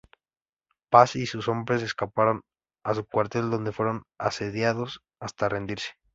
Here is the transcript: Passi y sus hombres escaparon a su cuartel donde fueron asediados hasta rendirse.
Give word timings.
Passi 0.89 1.21
y 1.21 1.25
sus 1.27 1.47
hombres 1.47 1.83
escaparon 1.83 2.41
a 2.83 2.95
su 2.95 3.05
cuartel 3.05 3.51
donde 3.51 3.71
fueron 3.71 4.01
asediados 4.17 5.01
hasta 5.19 5.47
rendirse. 5.47 5.89